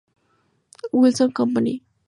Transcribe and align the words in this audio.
Wilson 0.99 1.31
Company. 1.31 1.83